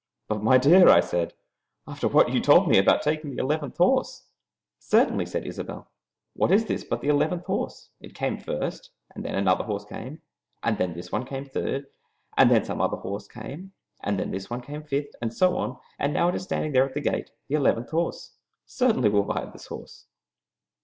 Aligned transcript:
"But, 0.27 0.41
my 0.41 0.57
dear," 0.57 0.89
I 0.89 0.99
said, 0.99 1.35
"after 1.87 2.07
what 2.07 2.31
you 2.33 2.41
told 2.41 2.67
me 2.67 2.79
about 2.79 3.03
taking 3.03 3.35
the 3.35 3.43
eleventh 3.43 3.77
horse?" 3.77 4.23
"Certainly," 4.79 5.27
said 5.27 5.45
Isobel. 5.45 5.91
"What 6.33 6.51
is 6.51 6.65
this 6.65 6.83
but 6.83 7.01
the 7.01 7.09
eleventh 7.09 7.45
horse? 7.45 7.91
It 7.99 8.15
came 8.15 8.39
first, 8.39 8.89
and 9.13 9.23
then 9.23 9.35
another 9.35 9.63
horse 9.63 9.85
came, 9.85 10.23
and 10.63 10.79
then 10.79 10.95
this 10.95 11.11
one 11.11 11.23
came 11.25 11.45
third, 11.45 11.85
and 12.35 12.49
then 12.49 12.65
some 12.65 12.81
other 12.81 12.97
horse 12.97 13.27
came, 13.27 13.73
and 14.03 14.19
then 14.19 14.31
this 14.31 14.49
one 14.49 14.61
came 14.61 14.81
fifth, 14.81 15.13
and 15.21 15.31
so 15.31 15.55
on, 15.55 15.77
and 15.99 16.13
now 16.15 16.29
it 16.29 16.33
is 16.33 16.41
standing 16.41 16.71
there 16.71 16.85
at 16.87 16.95
the 16.95 16.99
gate, 17.01 17.29
the 17.47 17.53
eleventh 17.53 17.91
horse. 17.91 18.33
Certainly 18.65 19.09
we 19.09 19.19
will 19.19 19.23
buy 19.35 19.45
this 19.45 19.67
horse." 19.67 20.07